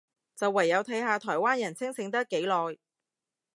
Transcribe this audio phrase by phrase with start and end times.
[0.35, 2.75] 就唯有睇下台灣人清醒得幾耐